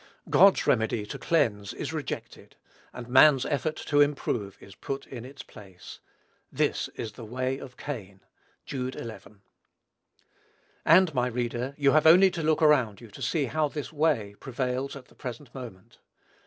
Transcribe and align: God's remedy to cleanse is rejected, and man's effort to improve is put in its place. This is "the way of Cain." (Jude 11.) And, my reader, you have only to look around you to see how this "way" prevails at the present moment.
God's 0.31 0.65
remedy 0.65 1.05
to 1.05 1.19
cleanse 1.19 1.73
is 1.75 1.93
rejected, 1.93 2.55
and 2.91 3.07
man's 3.07 3.45
effort 3.45 3.75
to 3.85 4.01
improve 4.01 4.57
is 4.59 4.73
put 4.73 5.05
in 5.05 5.25
its 5.25 5.43
place. 5.43 5.99
This 6.51 6.87
is 6.95 7.11
"the 7.11 7.23
way 7.23 7.59
of 7.59 7.77
Cain." 7.77 8.21
(Jude 8.65 8.95
11.) 8.95 9.43
And, 10.85 11.13
my 11.13 11.27
reader, 11.27 11.75
you 11.77 11.91
have 11.91 12.07
only 12.07 12.31
to 12.31 12.41
look 12.41 12.63
around 12.63 12.99
you 12.99 13.09
to 13.11 13.21
see 13.21 13.45
how 13.45 13.67
this 13.67 13.93
"way" 13.93 14.33
prevails 14.39 14.95
at 14.95 15.05
the 15.05 15.13
present 15.13 15.53
moment. 15.53 15.99